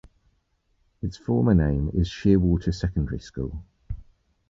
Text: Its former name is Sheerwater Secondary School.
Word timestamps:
Its 1.03 1.15
former 1.15 1.53
name 1.53 1.91
is 1.93 2.09
Sheerwater 2.09 2.73
Secondary 2.73 3.19
School. 3.19 3.63